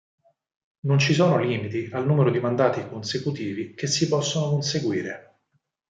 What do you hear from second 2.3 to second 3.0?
di mandati